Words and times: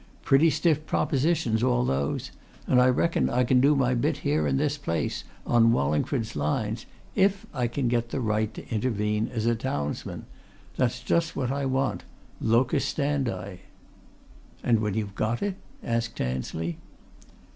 Pretty 0.23 0.49
stiff 0.49 0.83
propositions, 0.87 1.61
all 1.61 1.85
those! 1.85 2.31
And 2.65 2.81
I 2.81 2.89
reckon 2.89 3.29
I 3.29 3.43
can 3.43 3.61
do 3.61 3.75
my 3.75 3.93
bit 3.93 4.17
here 4.17 4.47
in 4.47 4.57
this 4.57 4.75
place, 4.75 5.23
on 5.45 5.73
Wallingford's 5.73 6.35
lines, 6.35 6.87
if 7.13 7.45
I 7.53 7.67
get 7.67 8.09
the 8.09 8.19
right 8.19 8.51
to 8.55 8.67
intervene, 8.73 9.29
as 9.31 9.45
a 9.45 9.53
townsman. 9.53 10.25
That's 10.75 11.03
what 11.35 11.51
I 11.51 11.67
want 11.67 12.03
locus 12.41 12.83
standi." 12.85 13.57
"And 14.63 14.79
when 14.79 14.95
you've 14.95 15.13
got 15.13 15.43
it?" 15.43 15.53
asked 15.83 16.15
Tansley. 16.15 16.79